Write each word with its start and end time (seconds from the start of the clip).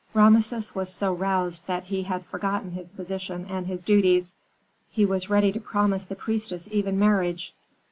Rameses 0.15 0.73
was 0.73 0.91
so 0.91 1.13
roused 1.13 1.67
that 1.67 1.83
he 1.83 2.01
had 2.01 2.25
forgotten 2.25 2.71
his 2.71 2.91
position 2.91 3.45
and 3.47 3.67
his 3.67 3.83
duties; 3.83 4.33
he 4.89 5.05
was 5.05 5.29
ready 5.29 5.51
to 5.51 5.59
promise 5.59 6.05
the 6.05 6.15
priestess 6.15 6.67
even 6.71 6.97
marriage. 6.97 7.53